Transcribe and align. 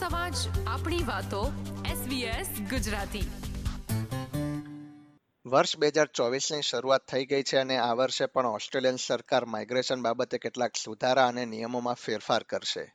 સમાજ, 0.00 0.34
આપણી 0.66 1.04
વાતો 1.04 1.52
SBS 1.86 2.64
ગુજરાતી. 2.70 3.30
વર્ષ 5.46 5.78
બે 5.78 5.86
હજાર 5.86 6.06
ચોવીસની 6.06 6.62
શરૂઆત 6.62 7.06
થઈ 7.08 7.26
ગઈ 7.26 7.42
છે 7.42 7.56
અને 7.56 7.76
આ 7.76 7.92
વર્ષે 7.92 8.26
પણ 8.26 8.46
ઓસ્ટ્રેલિયન 8.46 8.96
સરકાર 8.96 9.44
માઇગ્રેશન 9.44 10.02
બાબતે 10.02 10.38
કેટલાક 10.38 10.76
સુધારા 10.84 11.26
અને 11.26 11.44
નિયમોમાં 11.44 11.94
ફેરફાર 11.94 12.42
કરશે. 12.42 12.94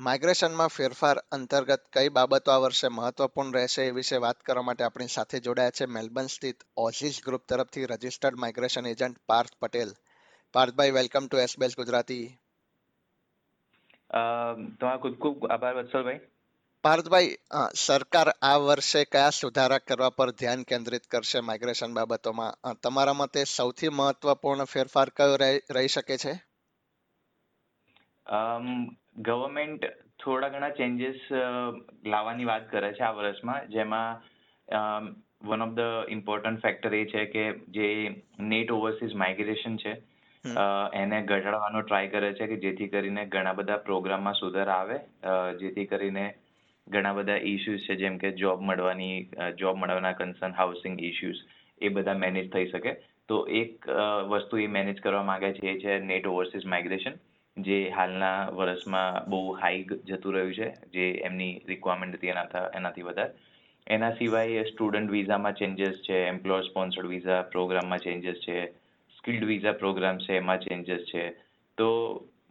માઇગ્રેશનમાં 0.00 0.66
ફેરફાર 0.66 1.18
અંતર્ગત 1.18 1.82
કઈ 1.92 2.08
બાબતો 2.08 2.52
આ 2.52 2.56
વર્ષે 2.56 2.88
મહત્વપૂર્ણ 2.88 3.52
રહેશે 3.52 3.82
એ 3.82 3.90
વિશે 3.90 4.16
વાત 4.16 4.40
કરવા 4.40 4.62
માટે 4.62 4.84
આપણી 4.84 5.06
સાથે 5.06 5.40
જોડાયા 5.40 5.70
છે 5.70 5.86
મેલબર્ન 5.86 6.26
સ્થિત 6.26 6.56
ઓઝિસ 6.76 7.20
ગ્રુપ 7.24 7.42
તરફથી 7.48 7.84
registered 7.84 8.36
migration 8.36 8.86
agent 8.86 9.18
Parth 9.28 9.50
Patel. 9.60 9.92
Parthbhai, 10.52 10.90
welcome 10.90 11.26
to 11.26 11.38
SBS 11.38 11.76
Gujarati. 11.76 12.41
તમારો 14.12 14.98
ખૂબ 14.98 15.16
ખૂબ 15.18 15.46
આભાર 15.46 15.74
વત્સલભાઈ. 15.76 16.20
પાર્થભાઈ 16.84 17.36
સરકાર 17.76 18.28
આ 18.42 18.56
વર્ષે 18.58 19.04
કયા 19.04 19.30
સુધારા 19.30 19.78
કરવા 19.78 20.10
પર 20.10 20.30
ધ્યાન 20.30 20.62
કેન્દ્રિત 20.62 21.04
કરશે 21.10 21.40
માઇગ્રેશન 21.40 21.94
બાબતોમાં? 21.94 22.78
તમારા 22.82 23.12
મતે 23.12 23.44
સૌથી 23.44 23.88
મહત્વપૂર્ણ 23.88 24.64
ફેરફાર 24.64 25.08
કયો 25.16 25.36
રહી 25.76 25.88
શકે 25.88 26.16
છે? 26.16 26.34
ગવર્મેન્ટ 29.22 29.84
થોડા 30.24 30.48
ઘણા 30.48 30.70
ચેન્જીસ 30.70 31.20
લાવવાની 32.06 32.44
વાત 32.44 32.70
કરે 32.70 32.92
છે 32.92 33.04
આ 33.04 33.12
વર્ષમાં 33.12 33.68
જેમાં 33.68 34.20
one 35.44 35.62
of 35.62 35.74
the 35.74 36.08
important 36.08 36.62
factor 36.62 36.94
એ 36.94 37.04
છે 37.04 37.24
કે 37.26 37.44
જે 37.68 37.86
નેટ 38.38 38.70
ઓવરસીઝ 38.70 39.14
માઇગ્રેશન 39.14 39.76
છે 39.76 39.92
એને 40.44 41.18
ઘટાડવાનો 41.22 41.82
ટ્રાય 41.82 42.10
કરે 42.10 42.30
છે 42.34 42.46
કે 42.46 42.56
જેથી 42.62 42.88
કરીને 42.88 43.22
ઘણા 43.26 43.54
બધા 43.54 43.84
પ્રોગ્રામમાં 43.88 44.34
સુધાર 44.34 44.68
આવે. 44.68 44.96
જેથી 45.60 45.86
કરીને 45.86 46.24
ઘણા 46.86 47.14
બધા 47.14 47.40
ઇશ્યુઝ 47.46 47.86
છે, 47.86 47.96
જેમ 47.96 48.18
કે 48.18 48.32
જોબ 48.34 48.62
મળવાની 48.62 49.16
જોબ 49.60 49.76
મળવાના 49.76 50.18
કન્સર્ન 50.20 50.56
હાઉસિંગ 50.60 50.96
ઇશ્યુઝ 51.10 51.42
એ 51.80 51.88
બધા 51.90 52.18
મેનેજ 52.24 52.50
થઈ 52.52 52.70
શકે. 52.72 52.92
તો 53.28 53.36
એક 53.60 53.86
વસ્તુ 54.30 54.58
એ 54.58 54.66
મેનેજ 54.78 54.98
કરવા 55.00 55.22
માંગે 55.24 55.52
છે 55.58 55.68
એ 55.70 55.78
છે 55.84 56.00
નેટ 56.00 56.26
ઓવરસીઝ 56.26 56.66
માઇગ્રેશન 56.66 57.14
જે 57.56 57.78
હાલના 57.96 58.50
વર્ષમાં 58.58 59.30
બહુ 59.30 59.40
હાઈ 59.62 59.86
જતું 60.08 60.34
રહ્યું 60.34 60.54
છે, 60.58 60.68
જે 60.94 61.06
એમની 61.28 61.54
રિક્વાયરમેન્ટ 61.68 62.18
હતી 62.18 62.34
એના 62.34 62.68
એનાથી 62.78 63.08
વધારે. 63.08 63.32
એના 63.86 64.16
સિવાય 64.18 64.62
સ્ટુડન્ટ 64.66 65.10
વિઝામાં 65.10 65.58
ચેન્જીસ 65.60 65.96
છે 66.06 66.16
એમ્પ્લોયર 66.26 66.64
સ્પોન્સર્ડ 66.66 67.12
વિઝા 67.14 67.42
પ્રોગ્રામમાં 67.54 68.04
ચેન્જીસ 68.06 68.38
છે 68.46 68.56
સ્કિલ્ડ 69.22 69.44
વિઝા 69.46 69.78
પ્રોગ્રામ 69.80 70.16
છે, 70.18 70.36
એમાં 70.36 70.62
ચેન્જીસ 70.68 71.02
છે. 71.10 71.24
તો 71.78 71.88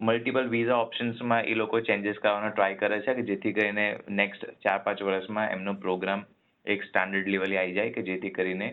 મલ્ટિપલ 0.02 0.48
વિઝા 0.50 0.84
ઓપ્શન્સમાં 0.84 1.46
એ 1.46 1.56
લોકો 1.62 1.80
ચેન્જીસ 1.88 2.20
કરવાનો 2.22 2.52
ટ્રાય 2.52 2.78
કરે 2.82 3.02
છે 3.06 3.16
કે 3.18 3.26
જેથી 3.30 3.56
કરીને 3.58 3.88
નેક્સ્ટ 4.20 4.46
ચાર 4.64 4.80
પાંચ 4.86 5.04
વર્ષમાં 5.08 5.52
એમનો 5.56 5.74
પ્રોગ્રામ 5.84 6.24
એક 6.66 6.86
સ્ટાન્ડર્ડ 6.88 7.28
લેવલે 7.34 7.58
આવી 7.60 7.76
જાય 7.78 7.94
કે 7.98 8.06
જેથી 8.08 8.32
કરીને 8.38 8.70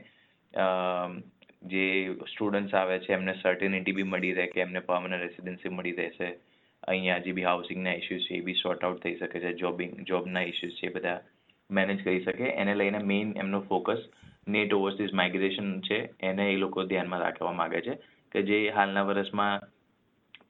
જે 1.73 1.87
સ્ટુડન્ટ્સ 2.33 2.75
આવે 2.75 2.97
છે, 3.05 3.13
એમને 3.17 3.35
સર્ટિનિટી 3.43 3.97
બી 3.99 4.09
મળી 4.13 4.37
રહે 4.39 4.47
કે 4.55 4.63
એમને 4.67 4.85
પરમનન્ટ 4.89 5.25
રેસિડેન્સી 5.25 5.75
મળી 5.75 5.99
રહેશે. 5.99 6.31
અહીંયા 6.83 7.25
જે 7.27 7.35
બી 7.37 7.49
હાઉસિંગના 7.51 7.97
ઇસ્યુઝ 8.01 8.27
છે, 8.29 8.39
એ 8.39 8.47
બી 8.47 8.61
સોર્ટ 8.63 8.85
આઉટ 8.85 9.03
થઈ 9.03 9.19
શકે 9.19 9.43
છે 9.45 9.53
જોબિંગ 9.63 9.93
જોબના 10.11 10.47
ઇશ્યુઝ 10.53 10.79
છે 10.81 10.95
બધા 10.97 11.19
મેનેજ 11.71 12.05
કરી 12.05 12.23
શકે. 12.25 12.47
એને 12.63 12.75
લઈને 12.79 13.01
મેઇન 13.11 13.35
એમનો 13.43 13.61
ફોકસ 13.69 14.07
નેટ 14.49 14.73
ઓવરસીઝ 14.73 15.15
માઇગ્રેશન 15.15 15.69
છે 15.83 15.99
એને 16.23 16.45
એ 16.49 16.57
લોકો 16.57 16.85
ધ્યાનમાં 16.85 17.23
રાખવા 17.23 17.53
માગે 17.55 17.81
છે 17.83 17.95
કે 18.33 18.43
જે 18.45 18.59
હાલના 18.73 19.05
વર્ષમાં 19.05 19.67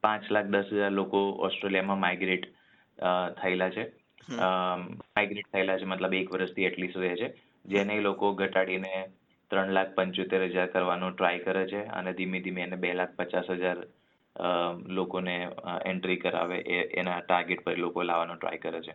પાંચ 0.00 0.30
લાખ 0.30 0.48
દસ 0.48 0.72
હજાર 0.72 0.92
લોકો 0.92 1.20
ઓસ્ટ્રેલિયામાં 1.40 2.00
માઇગ્રેટ 2.00 2.44
થયેલા 3.38 3.70
છે. 3.70 3.84
માઇગ્રેટ 4.30 5.48
થયેલા 5.52 5.78
છે 5.78 5.86
મતલબ 5.86 6.14
એક 6.14 6.30
વર્ષથી 6.30 6.66
એટલીસ્ટ 6.66 6.98
રહે 6.98 7.14
છે. 7.16 7.28
જેને 7.64 7.92
એ 7.94 8.00
લોકો 8.00 8.32
ઘટાડીને 8.34 8.94
ત્રણ 9.50 9.72
લાખ 9.72 9.94
પંચોતેર 9.94 10.42
હજાર 10.48 10.68
કરવાનો 10.68 11.10
ટ્રાય 11.12 11.40
કરે 11.40 11.64
છે 11.66 11.80
અને 11.92 12.12
ધીમે 12.14 12.38
ધીમે 12.40 12.62
એને 12.62 12.76
બે 12.78 12.94
લાખ 12.94 13.14
પચાસ 13.16 13.50
હજાર 13.56 13.78
લોકોને 14.90 15.36
એન્ટ્રી 15.84 16.18
કરાવે 16.18 16.58
એ 16.68 16.80
એના 16.94 17.20
ટાર્ગેટ 17.22 17.64
પર 17.64 17.78
લોકો 17.78 18.02
લાવવાનો 18.02 18.34
ટ્રાય 18.36 18.60
કરે 18.60 18.80
છે. 18.82 18.94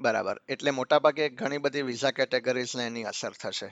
બરાબર. 0.00 0.36
એટલે 0.48 0.70
મોટાભાગે 0.72 1.28
ઘણી 1.36 1.60
બધી 1.60 1.82
વિઝા 1.84 2.12
કેટેગરીઝને 2.14 2.86
એની 2.86 3.06
અસર 3.06 3.32
થશે. 3.36 3.68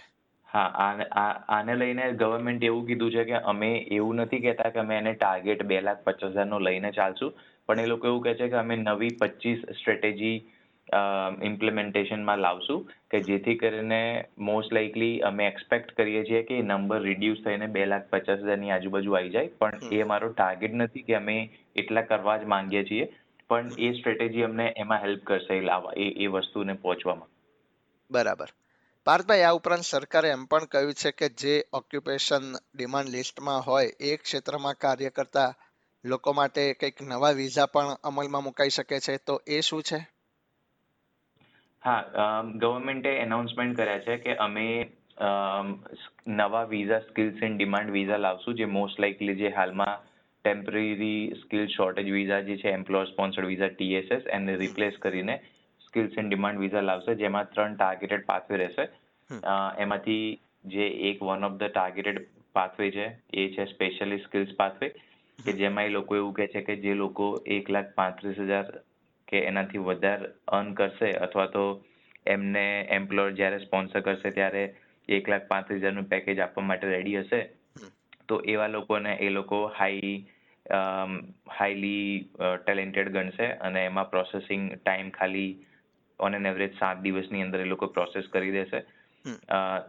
હા 0.48 0.66
આને 0.82 1.04
આને 1.48 1.72
લઈને 1.74 2.04
ગવર્મેન્ટ 2.16 2.62
એવું 2.62 2.84
કીધું 2.86 3.10
છે 3.10 3.24
કે 3.24 3.40
અમે 3.44 3.70
એવું 3.92 4.22
નથી 4.22 4.40
કહેતા 4.40 4.70
કે 4.70 4.80
અમે 4.80 4.94
એને 4.96 5.12
ટાર્ગેટ 5.14 5.64
બે 5.64 5.80
લાખ 5.80 6.04
પચાસ 6.04 6.36
હજારનો 6.36 6.60
લઈને 6.60 6.90
ચાલશું 6.92 7.34
પણ 7.68 7.82
એ 7.82 7.86
લોકો 7.86 8.12
એવું 8.12 8.22
કહે 8.22 8.34
છે 8.34 8.48
કે 8.48 8.60
અમે 8.62 8.76
નવી 8.78 9.16
પચીસ 9.16 9.66
સ્ટ્રેટેજી 9.72 10.36
ઇમ્પ્લિમેન્ટેશનમાં 11.42 12.40
લાવશું 12.40 12.84
કે 13.10 13.20
જેથી 13.22 13.56
કરીને 13.56 14.00
મોસ્ટ 14.42 14.72
લાઇકલી 14.72 15.14
અમે 15.22 15.44
એક્સપેક્ટ 15.46 15.94
કરીએ 15.94 16.22
છીએ 16.24 16.42
કે 16.42 16.60
નંબર 16.62 17.00
રિડ્યુસ 17.02 17.42
થઈને 17.42 17.66
બે 17.68 17.86
લાખ 17.86 18.06
પચાસ 18.10 18.44
હજારની 18.44 18.70
આજુબાજુ 18.70 19.16
આવી 19.16 19.30
જાય 19.30 19.54
પણ 19.58 19.92
એ 19.92 20.02
અમારો 20.02 20.30
ટાર્ગેટ 20.32 20.78
નથી 20.78 21.02
કે 21.02 21.16
અમે 21.16 21.36
એટલા 21.76 22.04
કરવા 22.04 22.38
જ 22.38 22.52
માંગીએ 22.54 22.84
છીએ 22.84 23.10
પણ 23.50 23.74
એ 23.80 23.92
સ્ટ્રેટેજી 23.92 24.44
અમને 24.44 24.70
એમાં 24.76 25.04
હેલ્પ 25.04 25.24
કરશે 25.24 25.58
એ 25.58 25.60
લાવવા 25.62 25.98
એ 25.98 26.08
એ 26.18 26.30
વસ્તુને 26.30 26.74
પહોંચવામાં. 26.76 27.30
બરાબર. 28.10 28.50
પાર્થભાઈ, 29.08 29.44
આ 29.44 29.56
ઉપરાંત 29.56 29.86
સરકારે 29.88 30.30
એમ 30.30 30.42
પણ 30.50 30.64
કહ્યું 30.72 30.96
છે 31.02 31.10
કે 31.18 31.28
જે 31.42 31.52
ઓક્યુપેશન 31.72 32.48
ડિમાન્ડ 32.74 33.12
લિસ્ટમાં 33.14 33.62
હોય 33.68 33.94
એ 34.00 34.10
ક્ષેત્રમાં 34.16 34.76
કાર્ય 34.84 35.10
કરતા 35.10 35.50
લોકો 36.04 36.34
માટે 36.38 36.64
કંઈક 36.74 37.00
નવા 37.12 37.30
વિઝા 37.40 37.66
પણ 37.72 37.96
અમલમાં 38.04 38.46
મુકાઈ 38.48 38.74
શકે 38.76 39.00
છે. 39.06 39.16
તો 39.26 39.34
એ 39.46 39.60
શું 39.60 39.82
છે? 39.82 40.00
હા 41.82 42.42
ગવર્મેન્ટે 42.62 43.16
એનાઉન્સમેન્ટ 43.24 43.80
કર્યા 43.80 44.04
છે 44.06 44.20
કે 44.24 44.38
અમે 44.46 44.68
નવા 46.36 46.64
visa 46.76 47.02
skills 47.08 47.42
in 47.42 47.58
demand 47.58 47.96
visa 47.98 48.22
લાવશું. 48.26 48.58
જે 48.60 48.72
મોસ્ટ 48.78 49.00
લાઇકલી 49.00 49.40
જે 49.42 49.56
હાલમાં 49.58 49.96
ટેમ્પરરી 50.44 51.20
સ્કિલ 51.42 51.64
શોર્ટેજ 51.76 52.10
વિઝા 52.12 52.46
જે 52.48 52.56
છે 52.56 52.74
એમ્પ્લોયર 52.78 53.08
સ્પોન્સર્ડ 53.08 53.52
વિઝા 53.52 53.76
ટીએસએસ 53.76 54.34
એને 54.36 54.62
રિપ્લેસ 54.64 55.00
કરીને 55.00 55.36
સ્કિલ્સ 55.88 56.16
ઇન 56.16 56.30
ડિમાન્ડ 56.30 56.60
વિઝા 56.60 56.84
લાવશે 56.84 57.16
જેમાં 57.16 57.50
ત્રણ 57.50 57.76
ટાર્ગેટેડ 57.76 58.26
પાથવે 58.26 58.58
રહેશે. 58.58 58.84
એમાંથી 59.78 60.24
જે 60.66 60.86
એક 61.10 61.22
one 61.22 61.44
of 61.44 61.58
the 61.58 61.70
targeted 61.70 62.24
pathway 62.54 62.90
છે 62.92 63.06
એ 63.34 63.48
છે 63.50 63.66
સ્પેશિયલી 63.66 64.24
સ્કિલ્સ 64.24 64.54
પાથવે 64.56 64.88
કે 65.38 65.54
જેમાં 65.54 65.86
એ 65.86 65.90
લોકો 65.90 66.16
એવું 66.16 66.34
કહે 66.34 66.46
છે 66.48 66.62
કે 66.62 66.76
જે 66.78 66.94
લોકો 66.96 67.28
એક 67.48 67.68
લાખ 67.68 67.92
પાંત્રીસ 67.94 68.40
હજાર 68.42 68.66
કે 69.28 69.44
એનાથી 69.44 69.84
વધારે 69.84 70.30
અર્ન 70.52 70.74
કરશે 70.74 71.10
અથવા 71.18 71.48
તો 71.50 71.64
એમને 72.26 72.64
એમ્પ્લોયર 72.90 73.36
જ્યારે 73.36 73.60
સ્પોન્સર 73.60 74.02
કરશે 74.02 74.32
ત્યારે 74.32 74.64
એક 75.08 75.28
લાખ 75.28 75.46
પાંત્રીસ 75.48 75.82
હજારનું 75.82 76.08
પેકેજ 76.08 76.40
આપવા 76.40 76.64
માટે 76.64 76.86
રેડી 76.88 77.16
હશે. 77.18 77.40
તો 78.28 78.40
એવા 78.46 78.68
લોકોને 78.68 79.12
એ 79.18 79.30
લોકો 79.30 79.60
હાઈ 79.74 80.12
હાઈલી 81.52 82.08
ટેલેન્ટેડ 82.58 83.12
ગણશે 83.12 83.46
અને 83.60 83.84
એમાં 83.84 84.10
પ્રોસેસિંગ 84.10 84.66
ટાઈમ 84.74 85.10
ખાલી 85.12 85.50
ઓન 86.18 86.34
એન 86.34 86.46
એવરેજ 86.46 86.78
સાત 86.78 87.02
દિવસની 87.02 87.42
અંદર 87.42 87.60
એ 87.60 87.64
લોકો 87.66 87.88
પ્રોસેસ 87.88 88.28
કરી 88.28 88.52
દેશે. 88.52 88.80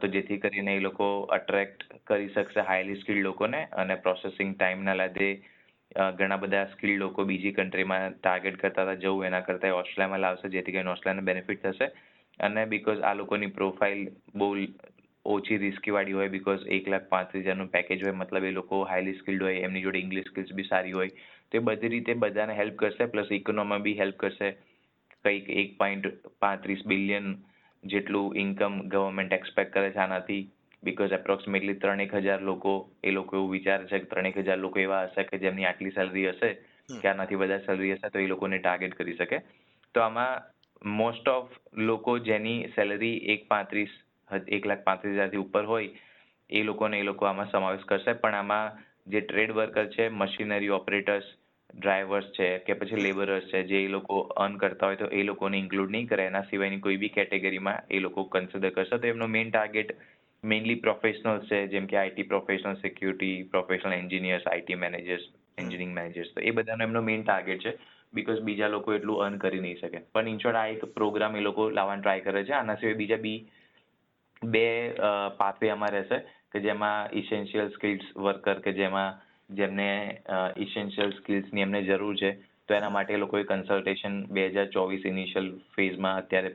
તો 0.01 0.07
જેથી 0.09 0.39
કરીને 0.39 0.73
એ 0.73 0.79
લોકો 0.79 1.07
અટ્રેક્ટ 1.31 1.87
કરી 2.05 2.29
શકશે 2.29 2.61
હાઈલી 2.63 3.01
સ્કિલ્ડ 3.01 3.23
લોકોને 3.23 3.61
અને 3.75 3.95
પ્રોસેસિંગ 3.97 4.53
ટાઈમના 4.55 4.95
લીધે 4.95 5.29
ઘણા 6.15 6.37
બધા 6.37 6.65
સ્કિલ્ડ 6.67 6.99
લોકો 6.99 7.25
બીજી 7.25 7.53
કન્ટ્રીમાં 7.53 8.15
ટાર્ગેટ 8.15 8.57
કરતા 8.57 8.85
હતા 8.85 9.01
જવું 9.03 9.25
એના 9.25 9.41
કરતાં 9.41 9.73
ઓસ્ટ્રેલિયામાં 9.73 10.21
લાવશે 10.21 10.49
જેથી 10.49 10.71
કરીને 10.71 10.91
ઓસ્ટ્રેલિયાને 10.91 11.25
બેનિફિટ 11.25 11.65
થશે. 11.65 11.87
અને 12.39 12.65
બીકોઝ 12.67 13.01
આ 13.03 13.13
લોકોની 13.15 13.51
પ્રોફાઇલ 13.51 14.01
બહુ 14.35 14.49
ઓછી 15.25 15.57
રિસ્કીવાળી 15.57 16.13
હોય 16.13 16.29
બીકોઝ 16.29 16.63
એક 16.69 16.87
લાખ 16.87 17.07
પાંત્રીસ 17.09 17.45
હજારનું 17.45 17.69
પેકેજ 17.69 18.03
હોય 18.03 18.13
મતલબ 18.13 18.45
એ 18.45 18.51
લોકો 18.51 18.79
હાઈલી 18.85 19.17
સ્કિલ્ડ 19.17 19.41
હોય 19.41 19.65
એમની 19.65 19.81
જોડે 19.81 19.99
ઇંગ્લિશ 19.99 20.27
સ્કિલ્સ 20.27 20.53
બી 20.53 20.67
સારી 20.67 20.93
હોય 20.93 21.11
તો 21.51 21.57
એ 21.57 21.61
બધી 21.61 21.91
રીતે 21.95 22.15
બધાને 22.17 22.55
હેલ્પ 22.55 22.77
કરશે 22.77 23.07
પ્લસ 23.07 23.31
ઇકોનોમી 23.33 23.81
બી 23.81 23.97
હેલ્પ 23.97 24.17
કરશે. 24.17 24.49
કંઈક 25.25 25.49
એક 25.51 25.77
પોઈન્ટ 25.77 26.05
પાંત્રીસ 26.39 26.83
બિલિયન 26.85 27.27
જેટલું 27.83 28.35
ઇન્કમ 28.37 28.79
ગવર્મેન્ટ 28.89 29.33
એક્સપેક્ટ 29.33 29.73
કરે 29.73 29.91
છે 29.91 29.99
આનાથી. 29.99 30.41
બિકોઝ 30.83 31.13
એપ્રોક્સિમેટલી 31.13 31.75
ત્રણેક 31.77 32.13
હજાર 32.17 32.41
લોકો 32.41 32.73
એ 33.03 33.11
લોકો 33.11 33.35
એવું 33.35 33.51
વિચારે 33.51 33.85
છે 33.85 33.99
કે 33.99 34.07
ત્રણેક 34.07 34.37
હજાર 34.39 34.57
લોકો 34.57 34.79
એવા 34.79 35.07
હશે 35.07 35.23
કે 35.25 35.39
જેમની 35.39 35.65
આટલી 35.65 35.91
સેલરી 35.93 36.27
હશે. 36.29 36.51
કે 36.97 37.07
આનાથી 37.07 37.37
વધારે 37.37 37.65
સેલરી 37.65 37.91
હશે 37.93 38.09
તો 38.09 38.19
એ 38.19 38.27
લોકોને 38.27 38.59
ટાર્ગેટ 38.59 38.95
કરી 38.95 39.15
શકે. 39.15 39.39
તો 39.95 40.01
આમાં 40.01 40.43
મોસ્ટ 40.93 41.27
ઓફ 41.29 41.51
લોકો 41.81 42.17
જેની 42.21 42.69
સેલરી 42.75 43.17
એક 43.27 43.47
પાંત્રીસ 43.47 43.91
એક 44.49 44.65
લાખ 44.65 44.83
પાંત્રીસ 44.83 45.15
હજારથી 45.15 45.39
ઉપર 45.39 45.65
હોય 45.65 45.89
એ 46.49 46.63
લોકોને 46.63 46.99
એ 46.99 47.03
લોકો 47.03 47.25
આમાં 47.25 47.49
સમાવેશ 47.49 47.85
કરશે. 47.85 48.13
પણ 48.15 48.35
આમાં 48.35 48.79
જે 49.07 49.21
ટ્રેડ 49.21 49.51
વર્કર 49.51 49.87
છે 49.89 50.09
મશીનરી 50.11 50.69
ઓપરેટર્સ 50.71 51.27
ડ્રાઈવર્સ 51.69 52.29
છે 52.31 52.47
કે 52.61 52.73
પછી 52.75 53.01
લેબરર્સ 53.01 53.49
છે 53.49 53.63
જે 53.63 53.79
એ 53.79 53.89
લોકો 53.89 54.21
અર્ન 54.37 54.57
કરતા 54.57 54.87
હોય 54.87 54.97
તો 54.97 55.09
એ 55.11 55.23
લોકોને 55.23 55.57
ઇન્ક્લુડ 55.57 55.91
નહીં 55.91 56.07
કરે. 56.07 56.25
એના 56.25 56.45
સિવાયની 56.45 56.79
કોઈ 56.79 56.97
બી 56.97 57.11
કેટેગરીમાં 57.11 57.83
એ 57.89 57.99
લોકો 57.99 58.25
કન્સિડર 58.27 58.71
કરશે. 58.71 58.97
તો 58.97 59.07
એમનો 59.07 59.27
મેઇન 59.29 59.51
ટાર્ગેટ 59.51 59.93
મેઇનલી 60.43 60.81
પ્રોફેશનલ્સ 60.81 61.47
છે 61.47 61.59
જેમ 61.67 61.87
કે 61.87 61.97
IT 61.97 62.23
professional 62.25 62.75
security 62.81 63.45
professional 63.51 63.93
engineers 63.93 64.47
IT 64.47 64.75
managers 64.77 65.29
engineering 65.57 65.93
managers 65.93 66.33
તો 66.33 66.41
એ 66.41 66.51
બધાનો 66.53 66.83
એમનો 66.83 67.01
મેઇન 67.03 67.23
ટાર્ગેટ 67.23 67.63
છે 67.63 67.73
બીકોઝ 68.13 68.41
બીજા 68.41 68.69
લોકો 68.69 68.93
એટલું 68.93 69.23
અર્ન 69.25 69.39
કરી 69.39 69.61
નહીં 69.61 69.77
શકે. 69.77 70.03
પણ 70.13 70.27
ઇન 70.27 70.39
શોર્ટ 70.39 70.57
આ 70.57 70.67
એક 70.67 70.85
પ્રોગ્રામ 70.95 71.35
એ 71.35 71.41
લોકો 71.41 71.69
લાવવાનો 71.71 72.01
ટ્રાય 72.01 72.21
કરે 72.21 72.43
છે. 72.43 72.53
આના 72.53 72.77
સિવાય 72.77 72.97
બીજા 72.97 73.17
બી 73.19 73.39
બે 74.41 74.65
પાથવે 75.37 75.71
આમાં 75.71 75.91
રહેશે 75.91 76.19
કે 76.51 76.59
જેમાં 76.61 77.09
ઇસેન્શિયલ 77.13 77.69
સ્કિલ્સ 77.71 78.05
વર્કર 78.17 78.61
કે 78.61 78.73
જેમાં 78.73 79.19
જેમને 79.49 79.89
ઇસેન્શિયલ 80.57 81.13
સ્કિલ્સની 81.13 81.61
એમને 81.61 81.81
જરૂર 81.83 82.15
છે 82.15 82.31
તો 82.67 82.73
એના 82.73 82.89
માટે 82.89 83.13
એ 83.13 83.17
લોકોએ 83.17 83.43
કન્સલ્ટેશન 83.43 84.17
બે 84.29 84.49
હજાર 84.49 84.67
ચોવીસ 84.69 85.05
ઇનિશિયલ 85.05 85.47
ફેઝમાં 85.75 86.21
અત્યારે 86.23 86.51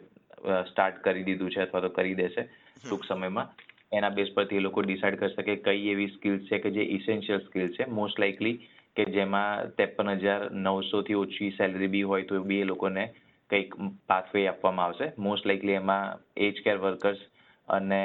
સ્ટાર્ટ 0.69 1.03
કરી 1.05 1.25
દીધું 1.25 1.51
છે 1.51 1.63
અથવા 1.63 1.81
તો 1.81 1.91
કરી 1.91 2.15
દેશે 2.15 2.43
ટૂંક 2.77 3.05
સમયમાં. 3.05 3.49
એના 3.93 4.11
બેઝ 4.11 4.31
પરથી 4.37 4.61
એ 4.61 4.67
લોકો 4.67 4.83
ડિસાઇડ 4.83 5.19
કરશે 5.19 5.43
કે 5.49 5.57
કઈ 5.67 5.91
એવી 5.91 6.13
સ્કિલ્સ 6.15 6.49
છે 6.49 6.59
કે 6.59 6.71
જે 6.77 6.87
ઇસેન્શિયલ 6.97 7.43
સ્કિલ 7.47 7.69
છે. 7.77 7.85
મોસ્ટ 7.99 8.19
લાઇકલી 8.19 8.57
કે 8.97 9.05
જેમાં 9.17 9.75
ત્રેપન 9.77 10.15
હજાર 10.23 10.49
નવસોથી 10.53 11.15
ઓછી 11.17 11.53
સેલરી 11.59 11.93
બી 11.95 12.03
હોય 12.05 12.25
તો 12.25 12.43
બી 12.43 12.61
એ 12.61 12.71
લોકોને 12.73 13.05
કંઈક 13.51 13.75
પાથવે 14.09 14.49
આપવામાં 14.49 14.87
આવશે. 14.87 15.07
મોસ્ટ 15.19 15.47
લાઇકલી 15.47 15.79
એમાં 15.83 16.19
એજ 16.37 16.63
કેર 16.65 16.79
વર્કર્સ 16.79 17.21
અને 17.69 18.03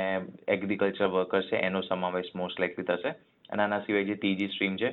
એગ્રીકલ્ચર 0.47 1.09
વર્કર્સ 1.15 1.49
છે 1.49 1.57
એનો 1.67 1.81
સમાવેશ 1.81 2.31
મોસ્ટ 2.35 2.59
લાઇકલી 2.59 2.85
થશે. 2.85 3.11
અને 3.49 3.63
આના 3.63 3.85
સિવાય 3.85 4.09
જે 4.09 4.15
ત્રીજી 4.23 4.51
સ્ટ્રીમ 4.53 4.77
છે. 4.81 4.89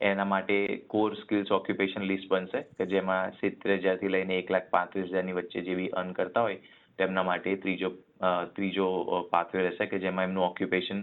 એના 0.00 0.28
માટે 0.32 0.56
કોર 0.94 1.14
સ્કિલ્સ 1.20 1.50
ઓક્યુપેશન 1.58 2.08
લિસ્ટ 2.10 2.28
બનશે, 2.32 2.60
કે 2.78 2.84
જેમાં 2.92 3.32
સિત્તેર 3.40 3.78
હજારથી 3.84 4.12
લઈને 4.14 4.34
એક 4.38 4.52
લાખ 4.54 4.68
પાંત્રીસ 4.74 5.10
હજારની 5.14 5.38
વચ્ચે 5.38 5.64
જેવી 5.68 5.88
અર્ન 6.02 6.12
કરતા 6.18 6.44
હોય, 6.46 6.60
તેમના 6.98 7.26
માટે 7.30 7.56
ત્રીજો 7.64 7.90
ત્રીજો 8.54 8.86
પાથવે 9.32 9.66
રહેશે, 9.66 9.90
કે 9.90 9.98
જેમાં 10.06 10.30
એમનું 10.30 10.48
ઓક્યુપેશન 10.50 11.02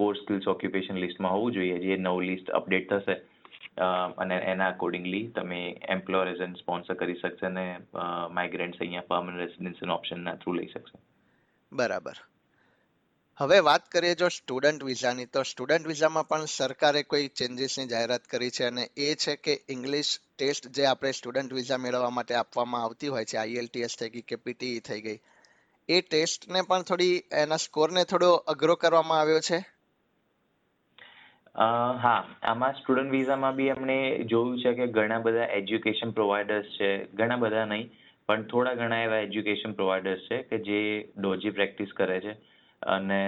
કોર 0.00 0.16
સ્કિલ્સ 0.22 0.50
ઓક્યુપેશન 0.54 1.00
લિસ્ટમાં 1.04 1.36
હોવું 1.36 1.54
જોઈએ, 1.58 1.78
જે 1.86 1.96
નવું 2.00 2.28
લિસ્ટ 2.32 2.52
અપડેટ 2.60 2.90
થશે. 2.92 3.20
અને 4.22 4.36
એના 4.52 4.70
અકોર્ડિંગલી 4.72 5.24
તમે 5.36 5.60
એમ્પ્લોયર 5.94 6.28
એઝ 6.32 6.42
સ્પોન્સર 6.60 6.96
કરી 7.00 7.18
શકશે 7.20 7.46
અને 7.46 7.64
માઇગ્રન્ટ્સ 8.38 8.80
અહીંયા 8.80 9.10
પર્મનન્ટ 9.10 9.42
રેસિડેન્સી 9.42 9.94
ઓપ્શનના 9.96 10.36
થ્રુ 10.42 10.54
લઈ 10.58 10.70
શકશે. 10.72 10.98
બરાબર. 11.72 12.16
હવે 13.38 13.56
વાત 13.60 13.86
કરીએ 13.92 14.14
જો 14.14 14.28
સ્ટુડન્ટ 14.28 14.84
વિઝાની 14.84 15.24
તો 15.26 15.42
સ્ટુડન્ટ 15.42 15.86
વિઝામાં 15.86 16.26
પણ 16.28 16.44
સરકારે 16.44 17.02
કોઈ 17.02 17.28
ચેન્જીસની 17.28 17.86
જાહેરાત 17.86 18.28
કરી 18.30 18.50
છે 18.50 18.64
અને 18.64 18.84
એ 18.96 19.14
છે 19.14 19.36
કે 19.36 19.56
ઇંગ્લિશ 19.68 20.20
ટેસ્ટ 20.38 20.68
જે 20.68 20.86
આપણે 20.86 21.12
સ્ટુડન્ટ 21.12 21.52
વિઝા 21.52 21.76
મેળવવા 21.76 22.10
માટે 22.10 22.34
આપવામાં 22.34 22.82
આવતી 22.82 23.08
હોય 23.08 23.24
છે 23.24 23.36
આઈએલટીએસ 23.36 23.98
થઈ 23.98 24.08
ગઈ 24.08 24.20
કે 24.20 24.36
પીટીઈ 24.36 24.78
થઈ 24.80 25.00
ગઈ, 25.00 25.18
એ 25.88 26.00
ટેસ્ટને 26.00 26.62
પણ 26.62 26.82
થોડી, 26.82 27.22
એના 27.32 27.56
સ્કોરને 27.56 28.04
થોડો 28.04 28.30
અઘરો 28.34 28.74
કરવામાં 28.74 29.20
આવ્યો 29.20 29.40
છે? 29.40 29.58
હા, 31.98 32.24
આમાં 32.42 32.72
સ્ટુડન્ટ 32.72 33.10
વિઝામાં 33.10 33.56
બી 33.56 33.70
અમને 33.70 34.18
જોયું 34.24 34.58
છે 34.58 34.74
કે 34.74 34.86
ઘણા 34.86 35.18
બધા 35.18 35.44
એજ્યુકેશન 35.44 36.10
પ્રોવાઈડર્સ 36.10 36.64
છે, 36.64 37.04
ઘણા 37.12 37.36
બધા 37.36 37.64
નહીં, 37.64 37.92
પણ 38.26 38.42
થોડા 38.42 38.74
ઘણા 38.74 38.96
એવા 38.96 39.16
એજ્યુકેશન 39.16 39.72
પ્રોવાઈડર્સ 39.72 40.20
છે 40.20 40.42
કે 40.42 40.58
જે 40.58 41.12
ડોજી 41.16 41.50
પ્રેક્ટિસ 41.50 41.88
કરે 41.96 42.20
છે. 42.20 42.53
અને 42.84 43.20